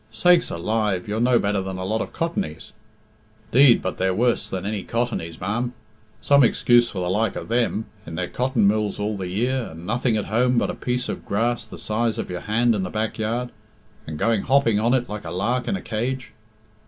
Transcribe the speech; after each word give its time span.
"Sakes 0.09 0.49
alive! 0.49 1.07
you're 1.07 1.19
no 1.19 1.37
better 1.37 1.61
than 1.61 1.77
a 1.77 1.83
lot 1.85 2.01
of 2.01 2.11
Cottonies." 2.11 2.73
"Deed, 3.51 3.83
but 3.83 3.97
they're 3.99 4.15
worse 4.15 4.49
than 4.49 4.65
any 4.65 4.81
Cottonies, 4.81 5.39
ma'am. 5.39 5.73
Some 6.21 6.43
excuse 6.43 6.89
for 6.89 7.05
the 7.05 7.11
like 7.11 7.35
of 7.35 7.49
them. 7.49 7.85
In 8.07 8.15
their 8.15 8.27
cotton 8.27 8.67
mills 8.67 8.99
all 8.99 9.15
the 9.15 9.27
year, 9.27 9.67
and 9.69 9.85
nothing 9.85 10.17
at 10.17 10.25
home 10.25 10.57
but 10.57 10.71
a 10.71 10.73
piece 10.73 11.07
of 11.07 11.23
grass 11.23 11.67
the 11.67 11.77
size 11.77 12.17
of 12.17 12.31
your 12.31 12.41
hand 12.41 12.73
in 12.73 12.81
the 12.81 12.89
backyard, 12.89 13.51
and 14.07 14.17
going 14.17 14.41
hopping 14.41 14.79
on 14.79 14.95
it 14.95 15.07
like 15.07 15.23
a 15.23 15.29
lark 15.29 15.67
in 15.67 15.75
a 15.75 15.81
cage." 15.83 16.33